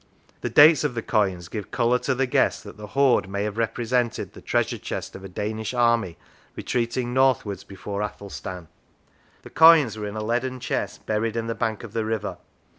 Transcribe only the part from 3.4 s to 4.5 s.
have represented the